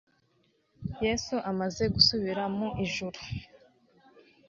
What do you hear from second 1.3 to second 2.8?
amaze gusubira mu